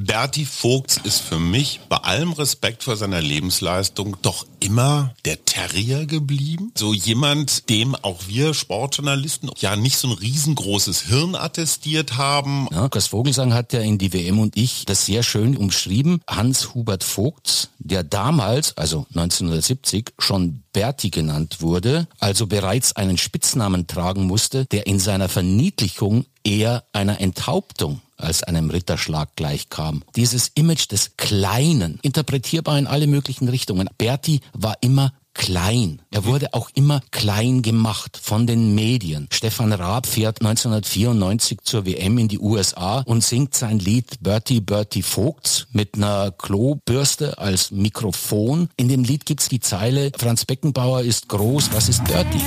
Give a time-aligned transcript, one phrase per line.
[0.00, 6.06] Berti Vogts ist für mich bei allem Respekt vor seiner Lebensleistung doch immer der Terrier
[6.06, 6.70] geblieben.
[6.76, 12.68] So jemand, dem auch wir Sportjournalisten ja nicht so ein riesengroßes Hirn attestiert haben.
[12.70, 16.20] Ja, Gas Vogelsang hat ja in die WM und ich das sehr schön umschrieben.
[16.28, 24.28] Hans-Hubert Vogts, der damals, also 1970, schon Berti genannt wurde, also bereits einen Spitznamen tragen
[24.28, 30.02] musste, der in seiner Verniedlichung eher einer Enthauptung als einem Ritterschlag gleichkam.
[30.16, 33.88] Dieses Image des Kleinen, interpretierbar in alle möglichen Richtungen.
[33.98, 36.02] Berti war immer klein.
[36.10, 39.28] Er wurde auch immer klein gemacht von den Medien.
[39.32, 45.02] Stefan Raab fährt 1994 zur WM in die USA und singt sein Lied Bertie Bertie
[45.02, 48.68] Vogts mit einer Klobürste als Mikrofon.
[48.76, 52.42] In dem Lied gibt's die Zeile Franz Beckenbauer ist groß, was ist Bertie?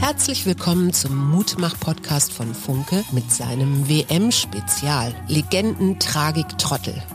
[0.00, 5.14] Herzlich willkommen zum Mutmach-Podcast von Funke mit seinem WM-Spezial.
[5.28, 7.00] Legenden, Tragik, Trottel.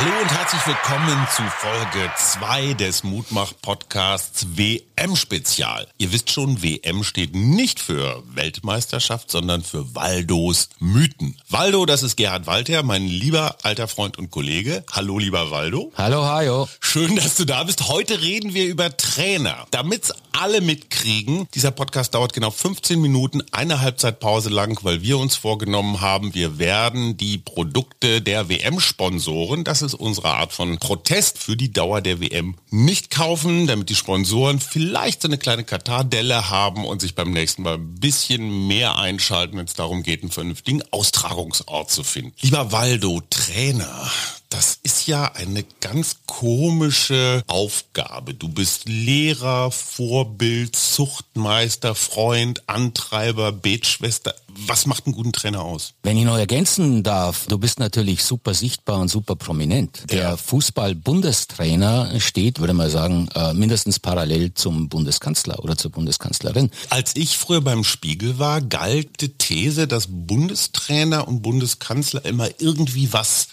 [0.00, 5.88] Hallo und herzlich willkommen zu Folge 2 des Mutmach-Podcasts WM-Spezial.
[5.98, 11.36] Ihr wisst schon, WM steht nicht für Weltmeisterschaft, sondern für Waldos Mythen.
[11.48, 14.84] Waldo, das ist Gerhard Walter, mein lieber alter Freund und Kollege.
[14.92, 15.90] Hallo, lieber Waldo.
[15.96, 16.68] Hallo, Hajo.
[16.78, 17.88] Schön, dass du da bist.
[17.88, 19.66] Heute reden wir über Trainer.
[19.72, 25.34] Damit's alle mitkriegen, dieser Podcast dauert genau 15 Minuten, eine Halbzeitpause lang, weil wir uns
[25.34, 31.56] vorgenommen haben, wir werden die Produkte der WM-Sponsoren, das ist unsere Art von Protest für
[31.56, 36.84] die Dauer der WM, nicht kaufen, damit die Sponsoren vielleicht so eine kleine Katardelle haben
[36.84, 40.82] und sich beim nächsten Mal ein bisschen mehr einschalten, wenn es darum geht, einen vernünftigen
[40.90, 42.34] Austragungsort zu finden.
[42.40, 44.10] Lieber Waldo, Trainer,
[44.50, 48.32] das ist ja eine ganz komische Aufgabe.
[48.34, 54.34] Du bist Lehrer, Vorbild, Zuchtmeister, Freund, Antreiber, Betschwester.
[54.66, 55.92] Was macht einen guten Trainer aus?
[56.02, 60.10] Wenn ich noch ergänzen darf, du bist natürlich super sichtbar und super prominent.
[60.10, 60.36] Der Ja.
[60.36, 66.70] Fußball-Bundestrainer steht, würde man sagen, äh, mindestens parallel zum Bundeskanzler oder zur Bundeskanzlerin.
[66.90, 73.12] Als ich früher beim Spiegel war, galt die These, dass Bundestrainer und Bundeskanzler immer irgendwie
[73.12, 73.48] was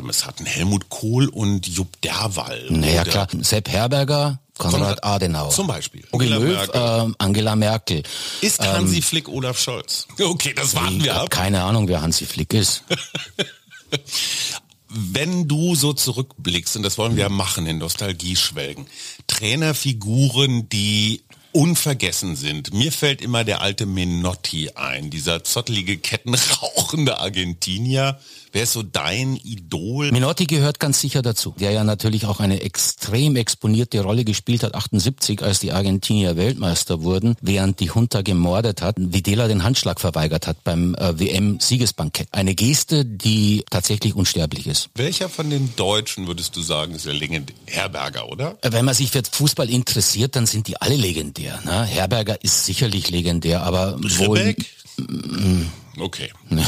[0.00, 0.46] Gemeinsames hatten.
[0.46, 2.66] Helmut Kohl und Jupp Derwall.
[2.70, 5.50] Naja klar, Sepp Herberger, Konrad Konrad- Adenauer.
[5.50, 6.04] Zum Beispiel.
[6.12, 7.10] Angela Löw, Merkel.
[7.10, 8.02] äh, Angela Merkel.
[8.40, 10.06] Ist Hansi Flick Olaf Scholz?
[10.20, 11.30] Okay, das warten wir ab.
[11.30, 12.84] keine Ahnung, wer Hansi Flick ist.
[14.92, 18.86] Wenn du so zurückblickst, und das wollen wir ja machen, in Nostalgie schwelgen,
[19.28, 21.22] Trainerfiguren, die
[21.52, 22.72] unvergessen sind.
[22.74, 28.18] Mir fällt immer der alte Menotti ein, dieser zottelige, kettenrauchende Argentinier.
[28.52, 30.10] Wer ist so dein Idol?
[30.10, 34.74] Minotti gehört ganz sicher dazu, der ja natürlich auch eine extrem exponierte Rolle gespielt hat,
[34.74, 40.48] 78, als die Argentinier Weltmeister wurden, während die Junta gemordet hat, Videla den Handschlag verweigert
[40.48, 42.28] hat beim äh, WM-Siegesbankett.
[42.32, 44.90] Eine Geste, die tatsächlich unsterblich ist.
[44.96, 47.54] Welcher von den Deutschen würdest du sagen, ist der legendär?
[47.66, 48.58] Herberger, oder?
[48.62, 51.60] Äh, Wenn man sich für Fußball interessiert, dann sind die alle legendär.
[51.64, 51.84] Ne?
[51.84, 54.56] Herberger ist sicherlich legendär, aber wohl...
[56.00, 56.30] Okay.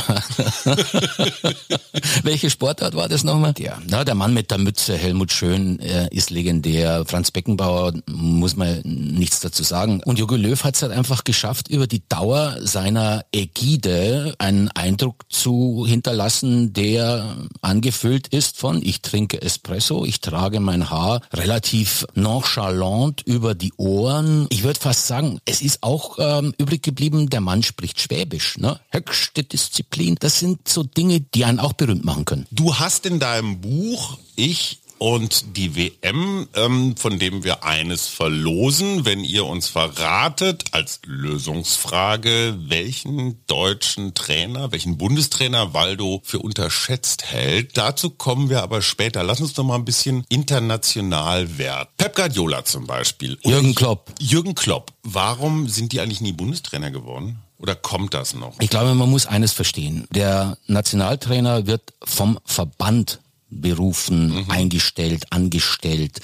[2.23, 3.55] Welche Sportart war das nochmal?
[3.59, 7.05] Ja, na, der Mann mit der Mütze, Helmut Schön, äh, ist legendär.
[7.07, 10.03] Franz Beckenbauer, muss man nichts dazu sagen.
[10.05, 15.25] Und Jogi Löw hat es halt einfach geschafft, über die Dauer seiner Ägide einen Eindruck
[15.31, 23.23] zu hinterlassen, der angefüllt ist von, ich trinke Espresso, ich trage mein Haar relativ nonchalant
[23.23, 24.47] über die Ohren.
[24.51, 28.59] Ich würde fast sagen, es ist auch ähm, übrig geblieben, der Mann spricht Schwäbisch.
[28.59, 28.79] Ne?
[29.23, 30.17] Höchste Disziplin.
[30.19, 32.47] Das sind so Dinge, die einen auch berühmt machen können.
[32.51, 39.05] Du hast in deinem Buch Ich und die WM, ähm, von dem wir eines verlosen,
[39.05, 47.77] wenn ihr uns verratet, als Lösungsfrage, welchen deutschen Trainer, welchen Bundestrainer Waldo für unterschätzt hält.
[47.77, 49.23] Dazu kommen wir aber später.
[49.23, 51.89] Lass uns doch mal ein bisschen international werden.
[51.97, 53.39] Pep Guardiola zum Beispiel.
[53.45, 54.13] Oder Jürgen Klopp.
[54.19, 54.93] Jürgen Klopp.
[55.05, 57.39] Warum sind die eigentlich nie Bundestrainer geworden?
[57.63, 58.55] Oder kommt das noch?
[58.59, 60.07] Ich glaube, man muss eines verstehen.
[60.11, 63.21] Der Nationaltrainer wird vom Verband
[63.53, 64.51] berufen, mhm.
[64.51, 66.21] eingestellt, angestellt.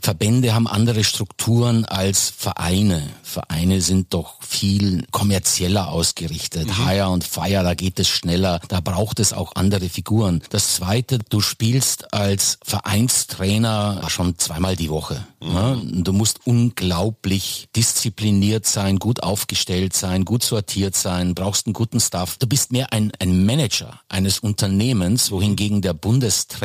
[0.00, 3.02] Verbände haben andere Strukturen als Vereine.
[3.22, 6.68] Vereine sind doch viel kommerzieller ausgerichtet.
[6.68, 6.88] Mhm.
[6.88, 10.42] Hire und Fire, da geht es schneller, da braucht es auch andere Figuren.
[10.50, 15.26] Das zweite, du spielst als Vereinstrainer schon zweimal die Woche.
[15.40, 15.52] Mhm.
[15.52, 15.82] Ne?
[16.02, 22.38] Du musst unglaublich diszipliniert sein, gut aufgestellt sein, gut sortiert sein, brauchst einen guten Staff.
[22.38, 26.59] Du bist mehr ein, ein Manager eines Unternehmens, wohingegen der Bundestrainer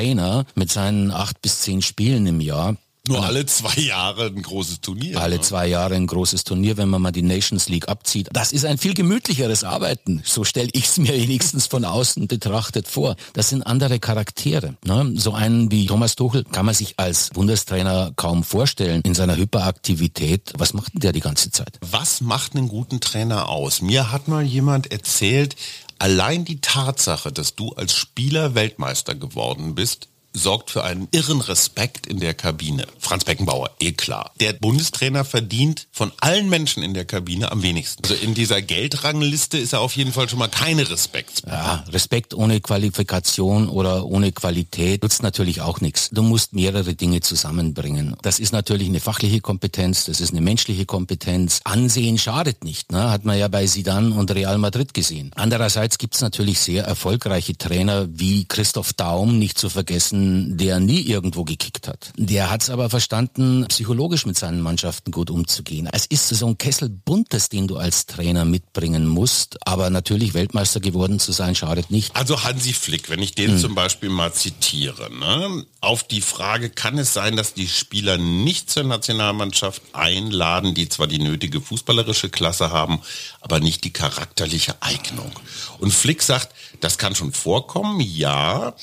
[0.56, 2.76] mit seinen acht bis zehn Spielen im Jahr
[3.08, 5.22] nur alle zwei Jahre ein großes Turnier.
[5.22, 5.42] Alle ne?
[5.42, 8.30] zwei Jahre ein großes Turnier, wenn man mal die Nations League abzieht.
[8.34, 10.24] Das ist ein viel gemütlicheres Arbeiten.
[10.26, 13.16] So stelle ich es mir wenigstens von außen betrachtet vor.
[13.34, 14.76] Das sind andere Charaktere.
[14.86, 15.14] Ne?
[15.16, 20.54] So einen wie Thomas Tuchel kann man sich als Bundestrainer kaum vorstellen in seiner Hyperaktivität.
[20.58, 21.78] Was macht denn der die ganze Zeit?
[21.82, 23.84] Was macht einen guten Trainer aus?
[23.84, 25.56] Mir hat mal jemand erzählt,
[26.00, 32.06] allein die Tatsache, dass du als Spieler Weltmeister geworden bist, sorgt für einen irren Respekt
[32.06, 32.86] in der Kabine.
[33.00, 34.32] Franz Beckenbauer, eh klar.
[34.40, 38.04] Der Bundestrainer verdient von allen Menschen in der Kabine am wenigsten.
[38.04, 41.44] Also in dieser Geldrangliste ist er auf jeden Fall schon mal keine Respekt.
[41.48, 46.10] Ja, Respekt ohne Qualifikation oder ohne Qualität nutzt natürlich auch nichts.
[46.12, 48.16] Du musst mehrere Dinge zusammenbringen.
[48.22, 51.62] Das ist natürlich eine fachliche Kompetenz, das ist eine menschliche Kompetenz.
[51.64, 53.10] Ansehen schadet nicht, ne?
[53.10, 55.32] hat man ja bei Sidan und Real Madrid gesehen.
[55.36, 61.02] Andererseits gibt es natürlich sehr erfolgreiche Trainer wie Christoph Daum, nicht zu vergessen, der nie
[61.02, 62.12] irgendwo gekickt hat.
[62.18, 65.90] Der hat es aber verstanden, psychologisch mit seinen Mannschaften gut umzugehen.
[65.92, 70.80] Es ist so ein Kessel Buntes, den du als Trainer mitbringen musst, aber natürlich Weltmeister
[70.80, 72.16] geworden zu sein, schadet nicht.
[72.16, 73.60] Also Hansi Flick, wenn ich den hm.
[73.60, 75.66] zum Beispiel mal zitiere, ne?
[75.86, 81.06] auf die Frage, kann es sein, dass die Spieler nicht zur Nationalmannschaft einladen, die zwar
[81.06, 83.02] die nötige fußballerische Klasse haben,
[83.42, 85.32] aber nicht die charakterliche Eignung.
[85.80, 86.50] Und Flick sagt,
[86.82, 88.74] das kann schon vorkommen, ja,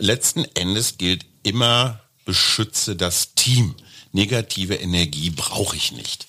[0.00, 3.74] letzten Endes gilt immer, beschütze das Team.
[4.12, 6.26] Negative Energie brauche ich nicht.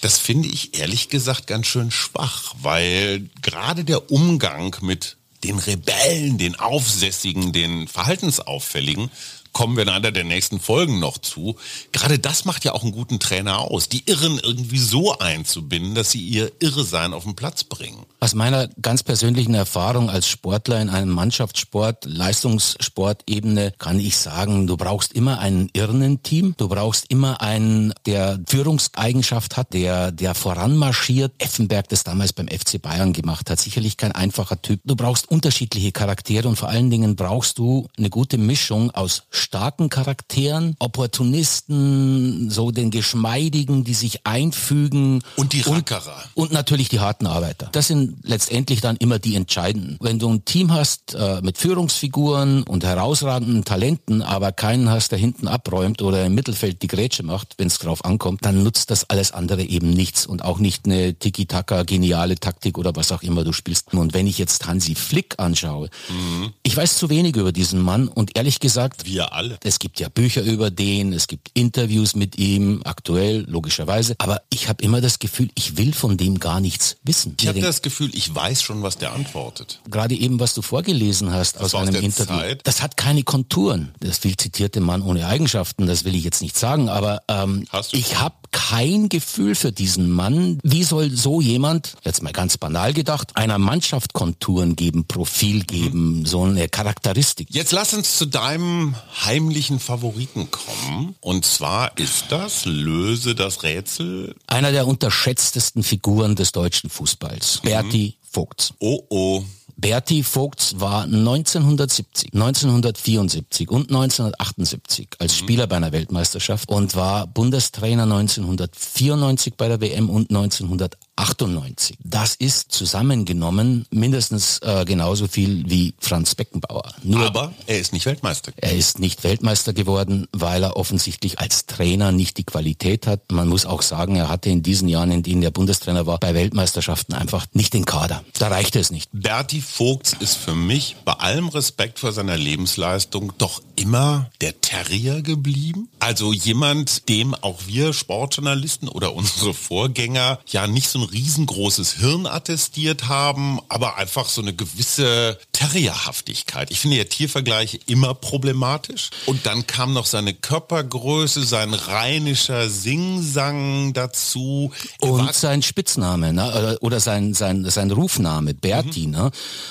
[0.00, 6.38] Das finde ich ehrlich gesagt ganz schön schwach, weil gerade der Umgang mit den Rebellen,
[6.38, 9.10] den Aufsässigen, den Verhaltensauffälligen
[9.56, 11.56] kommen wir in einer der nächsten Folgen noch zu.
[11.90, 16.10] Gerade das macht ja auch einen guten Trainer aus, die Irren irgendwie so einzubinden, dass
[16.10, 18.04] sie ihr Irresein auf den Platz bringen.
[18.20, 24.76] Aus meiner ganz persönlichen Erfahrung als Sportler in einem Mannschaftssport, Leistungssportebene, kann ich sagen, du
[24.76, 31.32] brauchst immer einen irrenden Team, du brauchst immer einen, der Führungseigenschaft hat, der, der voranmarschiert.
[31.38, 34.80] Effenberg das damals beim FC Bayern gemacht hat, sicherlich kein einfacher Typ.
[34.84, 39.90] Du brauchst unterschiedliche Charaktere und vor allen Dingen brauchst du eine gute Mischung aus starken
[39.90, 45.22] Charakteren, Opportunisten, so den Geschmeidigen, die sich einfügen.
[45.36, 46.24] Und die Rackerer.
[46.34, 47.68] Und, und natürlich die harten Arbeiter.
[47.70, 49.98] Das sind letztendlich dann immer die entscheidenden.
[50.00, 55.18] Wenn du ein Team hast äh, mit Führungsfiguren und herausragenden Talenten, aber keinen hast, der
[55.20, 59.08] hinten abräumt oder im Mittelfeld die Grätsche macht, wenn es drauf ankommt, dann nutzt das
[59.10, 63.44] alles andere eben nichts und auch nicht eine Tiki-Taka, geniale Taktik oder was auch immer
[63.44, 63.94] du spielst.
[63.94, 66.50] Und wenn ich jetzt Hansi Flick anschaue, mhm.
[66.64, 69.58] ich weiß zu wenig über diesen Mann und ehrlich gesagt, wir alle.
[69.62, 74.16] Es gibt ja Bücher über den, es gibt Interviews mit ihm, aktuell logischerweise.
[74.18, 77.36] Aber ich habe immer das Gefühl, ich will von dem gar nichts wissen.
[77.40, 79.80] Ich habe das Gefühl, ich weiß schon, was der antwortet.
[79.88, 82.38] Gerade eben, was du vorgelesen hast das aus einem aus Interview.
[82.38, 82.60] Zeit.
[82.64, 83.94] Das hat keine Konturen.
[84.00, 88.18] Das viel zitierte Mann ohne Eigenschaften, das will ich jetzt nicht sagen, aber ähm, ich
[88.18, 90.58] habe kein Gefühl für diesen Mann.
[90.62, 96.20] Wie soll so jemand, jetzt mal ganz banal gedacht, einer Mannschaft Konturen geben, Profil geben,
[96.20, 96.26] mhm.
[96.26, 97.48] so eine Charakteristik?
[97.50, 101.14] Jetzt lass uns zu deinem heimlichen Favoriten kommen.
[101.20, 104.34] Und zwar ist das, löse das Rätsel.
[104.46, 107.60] Einer der unterschätztesten Figuren des deutschen Fußballs.
[107.62, 107.68] Mhm.
[107.68, 108.74] Berti Vogts.
[108.80, 109.42] Oh oh.
[109.78, 115.36] Berti Vogts war 1970, 1974 und 1978 als mhm.
[115.38, 121.98] Spieler bei einer Weltmeisterschaft und war Bundestrainer 1994 bei der WM und 1978 98.
[122.02, 126.94] Das ist zusammengenommen mindestens äh, genauso viel wie Franz Beckenbauer.
[127.02, 128.52] Nur Aber er ist nicht Weltmeister.
[128.56, 133.32] Er ist nicht Weltmeister geworden, weil er offensichtlich als Trainer nicht die Qualität hat.
[133.32, 136.34] Man muss auch sagen, er hatte in diesen Jahren, in denen er Bundestrainer war, bei
[136.34, 138.24] Weltmeisterschaften einfach nicht den Kader.
[138.38, 139.10] Da reichte es nicht.
[139.12, 145.22] Berti Vogts ist für mich bei allem Respekt vor seiner Lebensleistung doch immer der Terrier
[145.22, 145.88] geblieben.
[145.98, 152.26] Also jemand, dem auch wir Sportjournalisten oder unsere Vorgänger ja nicht so ein riesengroßes Hirn
[152.26, 156.70] attestiert haben, aber einfach so eine gewisse Terrierhaftigkeit.
[156.70, 159.10] Ich finde ja Tiervergleiche immer problematisch.
[159.24, 164.72] Und dann kam noch seine Körpergröße, sein rheinischer Singsang dazu.
[165.00, 166.78] Und sein Spitzname ne?
[166.82, 169.06] oder sein, sein, sein Rufname, Berti.
[169.06, 169.12] Mhm.
[169.12, 169.30] Ne?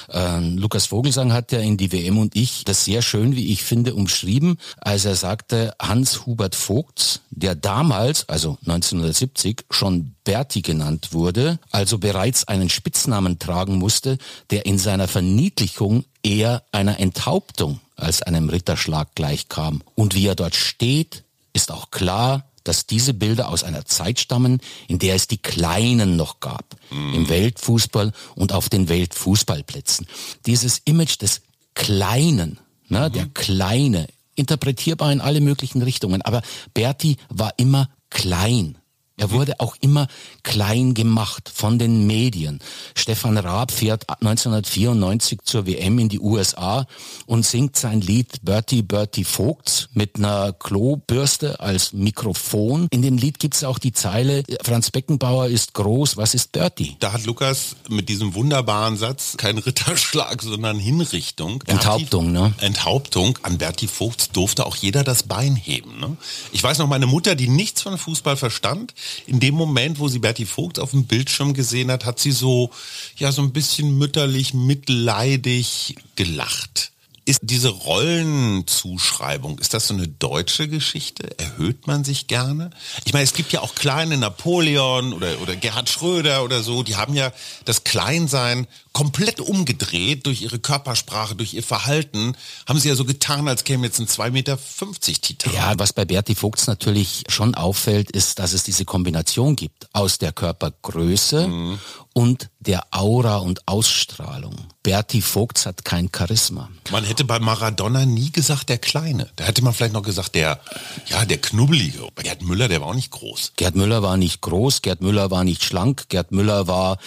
[0.09, 3.63] Ähm, Lukas Vogelsang hat ja in die WM und ich das sehr schön, wie ich
[3.63, 11.34] finde, umschrieben, als er sagte, Hans-Hubert Vogts, der damals, also 1970, schon Berti genannt wurde,
[11.71, 14.17] also bereits einen Spitznamen tragen musste,
[14.49, 19.81] der in seiner Verniedlichung eher einer Enthauptung als einem Ritterschlag gleichkam.
[19.95, 21.23] Und wie er dort steht,
[21.53, 26.15] ist auch klar, dass diese Bilder aus einer Zeit stammen, in der es die Kleinen
[26.17, 27.13] noch gab, mm.
[27.13, 30.07] im Weltfußball und auf den Weltfußballplätzen.
[30.45, 31.41] Dieses Image des
[31.75, 33.13] Kleinen, ne, mhm.
[33.13, 36.41] der Kleine, interpretierbar in alle möglichen Richtungen, aber
[36.73, 38.77] Berti war immer klein.
[39.17, 40.07] Er wurde auch immer
[40.43, 42.59] klein gemacht von den Medien.
[42.95, 46.85] Stefan Raab fährt 1994 zur WM in die USA
[47.25, 52.87] und singt sein Lied Bertie Bertie Vogts mit einer Klobürste als Mikrofon.
[52.91, 56.97] In dem Lied gibt es auch die Zeile, Franz Beckenbauer ist groß, was ist Bertie?
[56.99, 61.63] Da hat Lukas mit diesem wunderbaren Satz kein Ritterschlag, sondern Hinrichtung.
[61.67, 62.53] Enthauptung, ne?
[62.59, 63.39] Enthauptung.
[63.43, 65.99] An Bertie Vogts durfte auch jeder das Bein heben.
[65.99, 66.17] Ne?
[66.51, 68.93] Ich weiß noch, meine Mutter, die nichts von Fußball verstand,
[69.27, 72.69] in dem Moment, wo sie Bertie Vogt auf dem Bildschirm gesehen hat, hat sie so,
[73.17, 76.91] ja, so ein bisschen mütterlich, mitleidig gelacht.
[77.27, 81.39] Ist diese Rollenzuschreibung, ist das so eine deutsche Geschichte?
[81.39, 82.69] Erhöht man sich gerne?
[83.03, 86.95] Ich meine, es gibt ja auch kleine Napoleon oder, oder Gerhard Schröder oder so, die
[86.95, 87.31] haben ja
[87.65, 93.47] das Kleinsein komplett umgedreht durch ihre Körpersprache, durch ihr Verhalten, haben sie ja so getan,
[93.47, 94.59] als käme jetzt ein 2,50 Meter
[95.01, 95.53] Titan.
[95.53, 100.19] Ja, was bei Berti Vogts natürlich schon auffällt, ist, dass es diese Kombination gibt aus
[100.19, 101.79] der Körpergröße mhm
[102.17, 104.55] und der Aura und Ausstrahlung.
[104.83, 106.69] Berti Vogts hat kein Charisma.
[106.89, 109.29] Man hätte bei Maradona nie gesagt der Kleine.
[109.35, 110.59] Da hätte man vielleicht noch gesagt der,
[111.07, 112.07] ja, der Knubbelige.
[112.21, 113.53] Gerd Müller, der war auch nicht groß.
[113.55, 116.97] Gerd Müller war nicht groß, Gerd Müller war nicht schlank, Gerd Müller war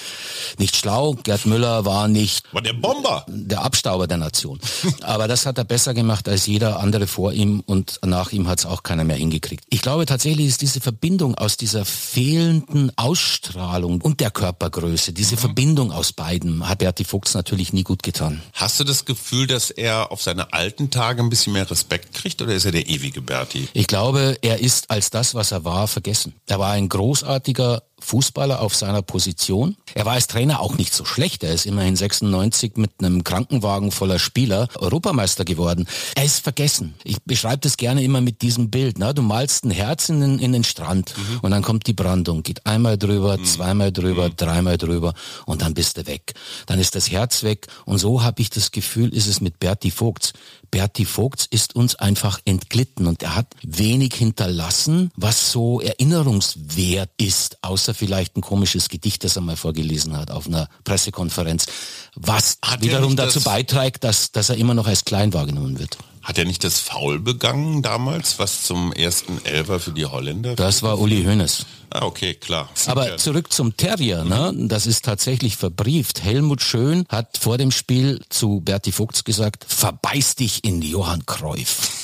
[0.58, 2.52] nicht schlau, Gerd Müller war nicht...
[2.52, 3.24] War der Bomber.
[3.28, 4.58] Der Abstauber der Nation.
[5.02, 8.60] Aber das hat er besser gemacht als jeder andere vor ihm und nach ihm hat
[8.60, 9.64] es auch keiner mehr hingekriegt.
[9.68, 15.34] Ich glaube tatsächlich ist diese Verbindung aus dieser fehlenden Ausstrahlung und der Körpergröße Größe, diese
[15.34, 15.40] mhm.
[15.40, 18.40] Verbindung aus beiden hat Berti Fuchs natürlich nie gut getan.
[18.52, 22.40] Hast du das Gefühl, dass er auf seine alten Tage ein bisschen mehr Respekt kriegt
[22.42, 23.68] oder ist er der ewige Berti?
[23.72, 26.34] Ich glaube, er ist als das, was er war, vergessen.
[26.46, 29.76] Er war ein großartiger Fußballer auf seiner Position.
[29.94, 31.42] Er war als Trainer auch nicht so schlecht.
[31.44, 35.86] Er ist immerhin 96 mit einem Krankenwagen voller Spieler Europameister geworden.
[36.14, 36.94] Er ist vergessen.
[37.04, 38.98] Ich beschreibe das gerne immer mit diesem Bild.
[38.98, 39.14] Ne?
[39.14, 41.38] Du malst ein Herz in den, in den Strand mhm.
[41.40, 43.44] und dann kommt die Brandung, geht einmal drüber, mhm.
[43.44, 44.36] zweimal drüber, mhm.
[44.36, 45.14] dreimal drüber
[45.46, 46.34] und dann bist du weg.
[46.66, 49.90] Dann ist das Herz weg und so habe ich das Gefühl, ist es mit Berti
[49.90, 50.32] Vogts.
[50.70, 57.62] Berti Vogts ist uns einfach entglitten und er hat wenig hinterlassen, was so erinnerungswert ist,
[57.62, 61.66] außer vielleicht ein komisches Gedicht, das er mal vorgelesen hat auf einer Pressekonferenz,
[62.14, 65.98] was hat wiederum dazu beiträgt, dass, dass er immer noch als klein wahrgenommen wird.
[66.22, 70.56] Hat er nicht das Foul begangen damals, was zum ersten Elfer für die Holländer?
[70.56, 71.64] Das war Uli Hoeneß.
[71.90, 72.68] Ah, okay, klar.
[72.86, 74.52] Aber zurück zum Terrier, ne?
[74.68, 76.22] Das ist tatsächlich verbrieft.
[76.22, 81.97] Helmut Schön hat vor dem Spiel zu Berti Vogts gesagt, verbeiß dich in Johann Cruyff.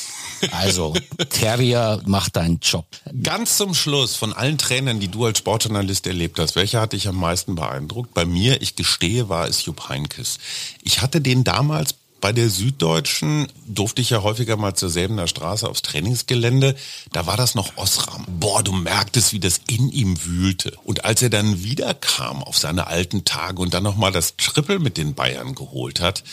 [0.53, 0.95] Also,
[1.31, 2.87] Terrier macht deinen Job.
[3.23, 7.09] Ganz zum Schluss, von allen Trainern, die du als Sportjournalist erlebt hast, welcher hat dich
[7.09, 8.15] am meisten beeindruckt?
[8.15, 10.39] Bei mir, ich gestehe, war es Jupp Heinkes.
[10.83, 11.95] Ich hatte den damals
[12.25, 16.75] bei der Süddeutschen durfte ich ja häufiger mal zur Säbener Straße aufs Trainingsgelände.
[17.13, 18.25] Da war das noch Osram.
[18.41, 20.73] Boah, du merktest, wie das in ihm wühlte.
[20.85, 24.97] Und als er dann wiederkam auf seine alten Tage und dann nochmal das Triple mit
[24.97, 26.25] den Bayern geholt hat,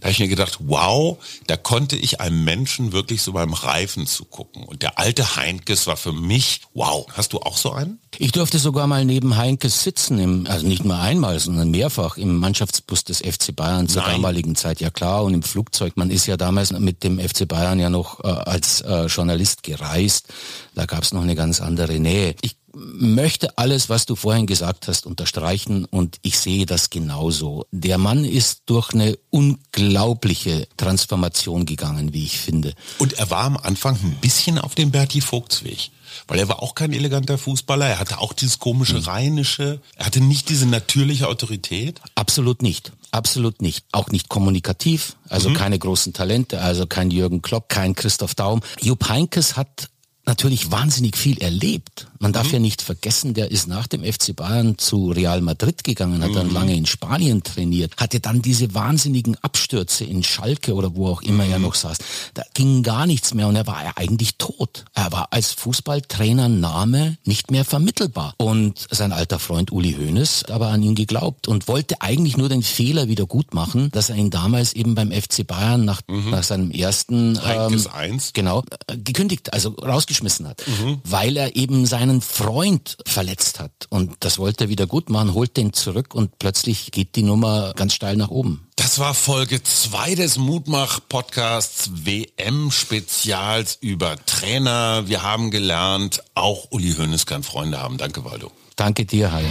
[0.00, 4.06] da habe ich mir gedacht, wow, da konnte ich einem Menschen wirklich so beim Reifen
[4.06, 4.64] zugucken.
[4.64, 7.06] Und der alte Heinkes war für mich, wow.
[7.14, 7.98] Hast du auch so einen?
[8.18, 12.36] Ich durfte sogar mal neben Heinkes sitzen, im, also nicht nur einmal, sondern mehrfach im
[12.36, 14.16] Mannschaftsbus des FC Bayern zur Nein.
[14.16, 15.96] damaligen Zeit, ja klar, und im Flugzeug.
[15.96, 20.28] Man ist ja damals mit dem FC Bayern ja noch äh, als äh, Journalist gereist.
[20.74, 22.34] Da gab es noch eine ganz andere Nähe.
[22.42, 27.66] Ich möchte alles, was du vorhin gesagt hast, unterstreichen und ich sehe das genauso.
[27.70, 32.74] Der Mann ist durch eine unglaubliche Transformation gegangen, wie ich finde.
[32.98, 35.90] Und er war am Anfang ein bisschen auf dem Berti Vogtsweg.
[36.26, 39.02] Weil er war auch kein eleganter Fußballer, er hatte auch dieses komische hm.
[39.02, 42.00] Rheinische, er hatte nicht diese natürliche Autorität.
[42.14, 43.84] Absolut nicht, absolut nicht.
[43.92, 45.54] Auch nicht kommunikativ, also mhm.
[45.54, 48.60] keine großen Talente, also kein Jürgen Klopp, kein Christoph Daum.
[48.80, 49.88] Jupp Heinkes hat
[50.24, 52.06] natürlich wahnsinnig viel erlebt.
[52.18, 52.52] Man darf mhm.
[52.54, 56.34] ja nicht vergessen, der ist nach dem FC Bayern zu Real Madrid gegangen, hat mhm.
[56.34, 61.22] dann lange in Spanien trainiert, hatte dann diese wahnsinnigen Abstürze in Schalke oder wo auch
[61.22, 61.52] immer mhm.
[61.52, 61.98] er noch saß.
[62.34, 64.84] Da ging gar nichts mehr und er war ja eigentlich tot.
[64.94, 68.34] Er war als Fußballtrainer Name nicht mehr vermittelbar.
[68.38, 72.62] Und sein alter Freund Uli Hoeneß aber an ihn geglaubt und wollte eigentlich nur den
[72.62, 76.30] Fehler wieder gut machen, dass er ihn damals eben beim FC Bayern nach, mhm.
[76.30, 77.84] nach seinem ersten ähm,
[78.32, 81.00] genau äh, gekündigt, also rausgeschmissen hat, mhm.
[81.04, 83.72] weil er eben seinen Freund verletzt hat.
[83.90, 87.72] Und das wollte er wieder gut machen, holt den zurück und plötzlich geht die Nummer
[87.76, 88.66] ganz steil nach oben.
[88.76, 95.06] Das war Folge 2 des Mutmach-Podcasts WM-Spezials über Trainer.
[95.06, 97.98] Wir haben gelernt, auch Uli Hoeneß kann Freunde haben.
[97.98, 98.50] Danke, Waldo.
[98.76, 99.50] Danke dir, Halle.